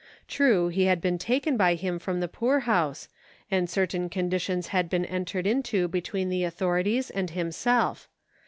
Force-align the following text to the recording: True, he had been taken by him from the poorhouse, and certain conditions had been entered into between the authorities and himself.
True, 0.27 0.69
he 0.69 0.85
had 0.85 0.99
been 0.99 1.19
taken 1.19 1.57
by 1.57 1.75
him 1.75 1.99
from 1.99 2.21
the 2.21 2.27
poorhouse, 2.27 3.07
and 3.51 3.69
certain 3.69 4.09
conditions 4.09 4.69
had 4.69 4.89
been 4.89 5.05
entered 5.05 5.45
into 5.45 5.87
between 5.87 6.29
the 6.29 6.43
authorities 6.43 7.11
and 7.11 7.29
himself. 7.29 8.09